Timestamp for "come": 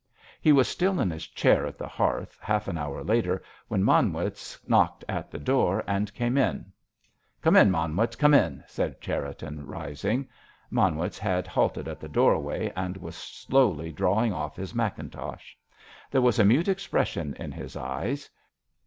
7.43-7.55, 8.15-8.33